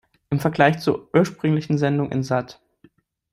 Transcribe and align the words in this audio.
Im 0.31 0.39
Vergleich 0.39 0.79
zur 0.79 1.09
ursprünglichen 1.13 1.77
Sendung 1.77 2.11
in 2.11 2.23
Sat. 2.23 2.59